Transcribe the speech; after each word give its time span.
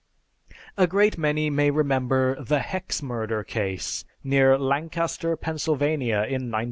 A 0.79 0.87
great 0.87 1.15
many 1.19 1.51
may 1.51 1.69
remember 1.69 2.43
the 2.43 2.57
"Hex" 2.57 3.03
murder 3.03 3.43
case 3.43 4.03
near 4.23 4.57
Lancaster, 4.57 5.37
Pennsylvania, 5.37 6.21
in 6.25 6.49
1930! 6.49 6.57